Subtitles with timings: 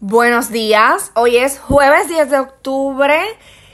[0.00, 3.18] Buenos días, hoy es jueves 10 de octubre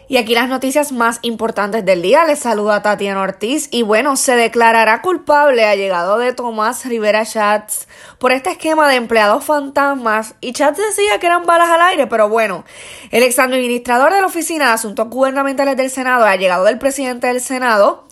[0.07, 2.25] y aquí las noticias más importantes del día.
[2.27, 7.89] Les saluda Tatiana Ortiz y bueno, se declarará culpable allegado de Tomás Rivera Chats
[8.21, 12.29] por este esquema de empleados fantasmas y Chats decía que eran balas al aire, pero
[12.29, 12.65] bueno,
[13.11, 17.41] el ex administrador de la Oficina de Asuntos Gubernamentales del Senado, allegado del presidente del
[17.41, 18.05] Senado,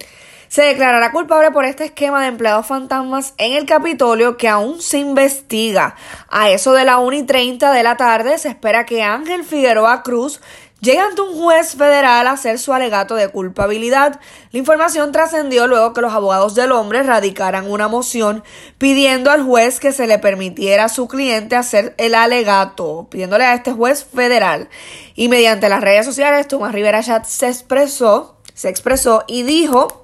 [0.51, 4.99] se declarará culpable por este esquema de empleados fantasmas en el Capitolio que aún se
[4.99, 5.95] investiga.
[6.29, 10.03] A eso de la 1 y 30 de la tarde se espera que Ángel Figueroa
[10.03, 10.41] Cruz
[10.81, 14.18] llegue ante un juez federal a hacer su alegato de culpabilidad.
[14.50, 18.43] La información trascendió luego que los abogados del hombre radicaran una moción
[18.77, 23.55] pidiendo al juez que se le permitiera a su cliente hacer el alegato, pidiéndole a
[23.55, 24.69] este juez federal.
[25.14, 30.00] Y mediante las redes sociales, Tomás Rivera Chat se expresó, se expresó y dijo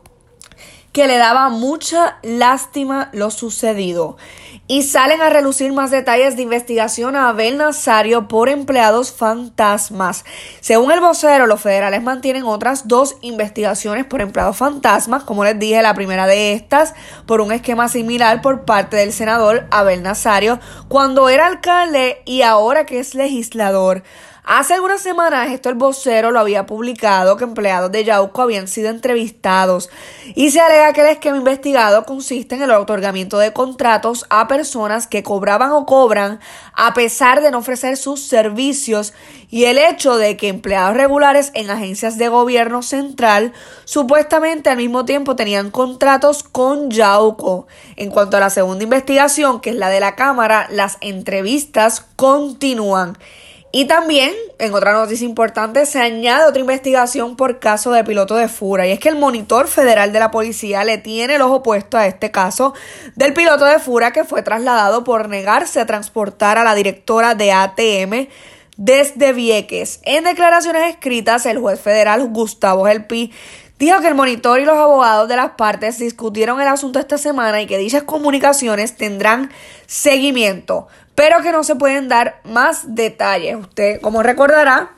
[0.97, 4.17] que le daba mucha lástima lo sucedido.
[4.67, 10.25] Y salen a relucir más detalles de investigación a Abel Nazario por empleados fantasmas.
[10.61, 15.83] Según el vocero, los federales mantienen otras dos investigaciones por empleados fantasmas, como les dije,
[15.83, 16.95] la primera de estas
[17.27, 22.87] por un esquema similar por parte del senador Abel Nazario cuando era alcalde y ahora
[22.87, 24.03] que es legislador.
[24.49, 28.91] Hace algunas semanas esto el vocero lo había publicado que empleados de Yauco habían sido
[28.91, 29.91] entrevistados
[30.37, 35.09] y se alega que el esquema investigado consiste en el otorgamiento de contratos a personas
[35.09, 36.39] que cobraban o cobran
[36.75, 39.15] a pesar de no ofrecer sus servicios
[39.51, 43.53] y el hecho de que empleados regulares en agencias de gobierno central
[43.85, 47.67] supuestamente al mismo tiempo tenían contratos con Yauco.
[47.97, 53.19] En cuanto a la segunda investigación, que es la de la Cámara, las entrevistas continúan.
[53.73, 58.49] Y también, en otra noticia importante, se añade otra investigación por caso de piloto de
[58.49, 58.87] fura.
[58.87, 62.07] Y es que el monitor federal de la policía le tiene el ojo puesto a
[62.07, 62.75] este caso
[63.17, 67.53] del piloto de fura que fue trasladado por negarse a transportar a la directora de
[67.53, 68.29] ATM
[68.77, 70.01] desde Vieques.
[70.03, 73.33] En declaraciones escritas, el juez federal Gustavo Gelpi
[73.79, 77.61] dijo que el monitor y los abogados de las partes discutieron el asunto esta semana
[77.61, 79.51] y que dichas comunicaciones tendrán
[79.87, 83.57] seguimiento pero que no se pueden dar más detalles.
[83.57, 84.93] Usted, como recordará,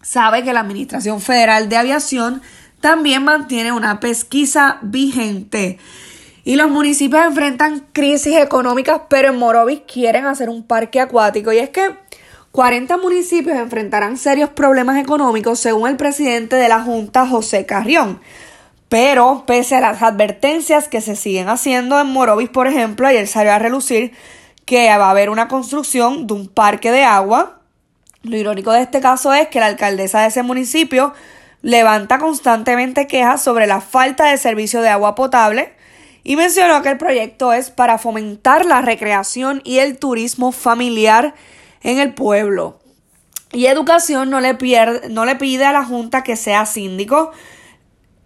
[0.00, 2.40] sabe que la Administración Federal de Aviación
[2.80, 5.78] también mantiene una pesquisa vigente.
[6.44, 11.52] Y los municipios enfrentan crisis económicas, pero en Morovis quieren hacer un parque acuático.
[11.52, 11.96] Y es que
[12.58, 18.20] 40 municipios enfrentarán serios problemas económicos, según el presidente de la Junta, José Carrión.
[18.88, 23.52] Pero, pese a las advertencias que se siguen haciendo en Morovis, por ejemplo, ayer salió
[23.52, 24.10] a relucir
[24.64, 27.60] que va a haber una construcción de un parque de agua.
[28.24, 31.14] Lo irónico de este caso es que la alcaldesa de ese municipio
[31.62, 35.74] levanta constantemente quejas sobre la falta de servicio de agua potable
[36.24, 41.34] y mencionó que el proyecto es para fomentar la recreación y el turismo familiar
[41.82, 42.80] en el pueblo.
[43.52, 47.32] Y Educación no le, pierde, no le pide a la Junta que sea síndico.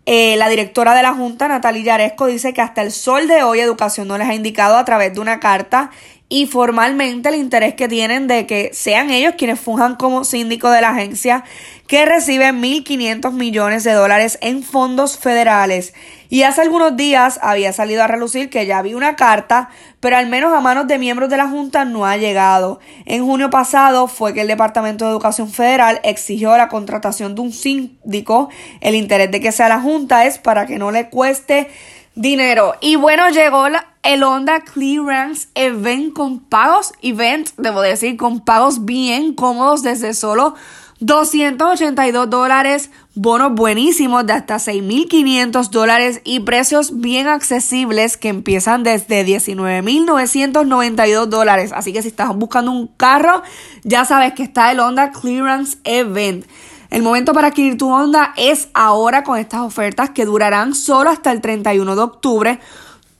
[0.04, 3.60] Eh, la directora de la Junta, Natalia Yaresco, dice que hasta el sol de hoy
[3.60, 5.90] Educación no les ha indicado a través de una carta
[6.32, 10.81] y formalmente el interés que tienen de que sean ellos quienes funjan como síndico de
[10.81, 11.44] la agencia
[11.87, 15.93] que recibe 1.500 millones de dólares en fondos federales.
[16.31, 19.69] Y hace algunos días había salido a relucir que ya había una carta,
[20.00, 22.81] pero al menos a manos de miembros de la Junta no ha llegado.
[23.04, 27.53] En junio pasado fue que el Departamento de Educación Federal exigió la contratación de un
[27.53, 28.49] síndico.
[28.81, 31.69] El interés de que sea la Junta es para que no le cueste
[32.14, 32.75] dinero.
[32.81, 33.69] Y bueno, llegó
[34.02, 40.54] el Honda Clearance Event con pagos, event, debo decir, con pagos bien cómodos desde solo
[40.98, 49.26] 282 dólares, bonos buenísimos de hasta 6.500 dólares y precios bien accesibles que empiezan desde
[49.26, 51.72] 19.992 dólares.
[51.74, 53.42] Así que si estás buscando un carro,
[53.82, 56.46] ya sabes que está el Honda Clearance Event.
[56.90, 61.32] El momento para adquirir tu Honda es ahora con estas ofertas que durarán solo hasta
[61.32, 62.60] el 31 de octubre.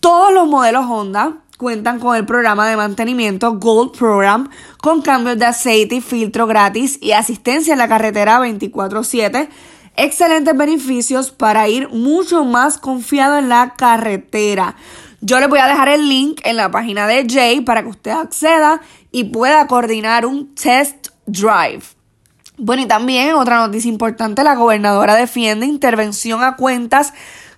[0.03, 5.47] Todos los modelos Honda cuentan con el programa de mantenimiento Gold Program con cambios de
[5.47, 9.49] aceite y filtro gratis y asistencia en la carretera 24/7.
[9.95, 14.75] Excelentes beneficios para ir mucho más confiado en la carretera.
[15.21, 18.11] Yo les voy a dejar el link en la página de Jay para que usted
[18.11, 18.81] acceda
[19.13, 21.85] y pueda coordinar un test drive.
[22.59, 27.15] Bueno, y también otra noticia importante, la gobernadora defiende intervención a cuentas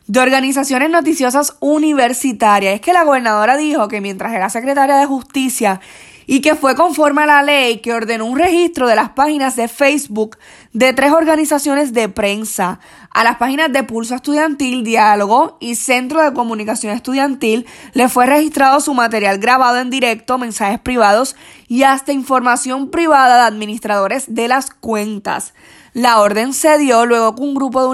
[0.06, 2.74] de organizaciones noticiosas universitarias.
[2.74, 5.80] Es que la gobernadora dijo que mientras era secretaria de Justicia
[6.26, 9.68] y que fue conforme a la ley que ordenó un registro de las páginas de
[9.68, 10.38] Facebook
[10.72, 12.80] de tres organizaciones de prensa,
[13.10, 18.80] a las páginas de Pulso Estudiantil, Diálogo y Centro de Comunicación Estudiantil, le fue registrado
[18.80, 21.36] su material grabado en directo, mensajes privados
[21.68, 25.54] y hasta información privada de administradores de las cuentas.
[25.94, 27.88] La orden se dio luego que un grupo de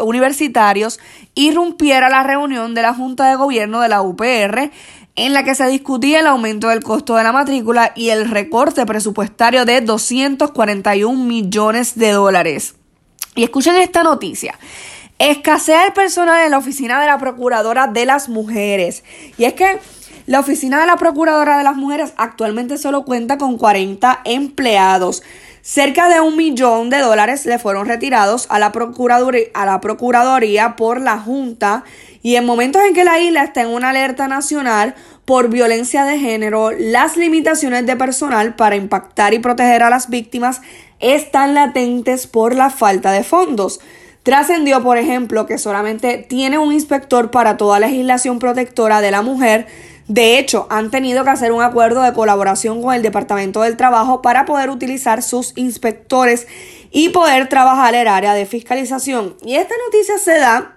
[0.00, 1.00] universitarios
[1.34, 4.70] irrumpiera la reunión de la Junta de Gobierno de la UPR
[5.16, 8.86] en la que se discutía el aumento del costo de la matrícula y el recorte
[8.86, 12.76] presupuestario de 241 millones de dólares.
[13.34, 14.56] Y escuchen esta noticia.
[15.18, 19.02] Escasea el personal en la oficina de la Procuradora de las Mujeres.
[19.36, 19.80] Y es que
[20.26, 25.22] la oficina de la Procuradora de las Mujeres actualmente solo cuenta con 40 empleados.
[25.64, 30.74] Cerca de un millón de dólares le fueron retirados a la, Procuraduría, a la Procuraduría
[30.74, 31.84] por la Junta
[32.20, 36.18] y en momentos en que la isla está en una alerta nacional por violencia de
[36.18, 40.62] género, las limitaciones de personal para impactar y proteger a las víctimas
[40.98, 43.78] están latentes por la falta de fondos.
[44.24, 49.66] Trascendió, por ejemplo, que solamente tiene un inspector para toda legislación protectora de la mujer,
[50.12, 54.20] de hecho, han tenido que hacer un acuerdo de colaboración con el Departamento del Trabajo
[54.20, 56.46] para poder utilizar sus inspectores
[56.90, 59.36] y poder trabajar el área de fiscalización.
[59.42, 60.76] Y esta noticia se da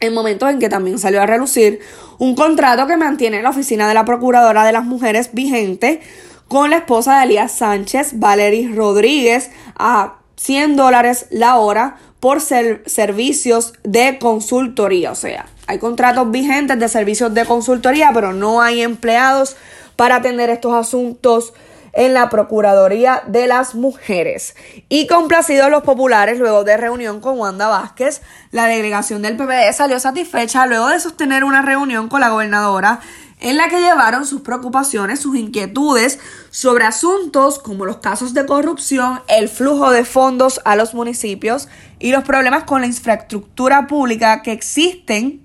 [0.00, 1.80] en momentos en que también salió a relucir
[2.18, 6.02] un contrato que mantiene la oficina de la Procuradora de las Mujeres vigente
[6.48, 13.72] con la esposa de Elías Sánchez, Valerie Rodríguez, a 100 dólares la hora por servicios
[13.82, 15.10] de consultoría.
[15.10, 19.56] O sea, hay contratos vigentes de servicios de consultoría, pero no hay empleados
[19.96, 21.52] para atender estos asuntos
[21.94, 24.54] en la Procuraduría de las Mujeres.
[24.88, 28.20] Y complacidos los populares, luego de reunión con Wanda Vázquez,
[28.50, 33.00] la delegación del PPD salió satisfecha luego de sostener una reunión con la gobernadora
[33.40, 36.18] en la que llevaron sus preocupaciones, sus inquietudes
[36.50, 41.68] sobre asuntos como los casos de corrupción, el flujo de fondos a los municipios
[41.98, 45.43] y los problemas con la infraestructura pública que existen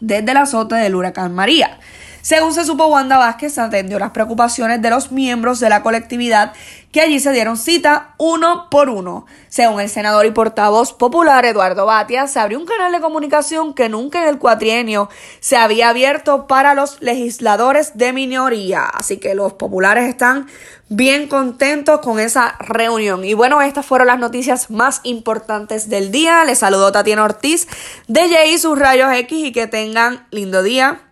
[0.00, 1.78] desde el azote del huracán María.
[2.22, 6.52] Según se supo, Wanda Vázquez atendió las preocupaciones de los miembros de la colectividad
[6.92, 9.26] que allí se dieron cita uno por uno.
[9.48, 13.88] Según el senador y portavoz popular Eduardo Batia, se abrió un canal de comunicación que
[13.88, 15.08] nunca en el cuatrienio
[15.40, 18.84] se había abierto para los legisladores de minoría.
[18.84, 20.48] Así que los populares están
[20.88, 23.24] bien contentos con esa reunión.
[23.24, 26.44] Y bueno, estas fueron las noticias más importantes del día.
[26.44, 27.68] Les saludo Tatiana Ortiz
[28.06, 31.07] de J sus rayos X y que tengan lindo día.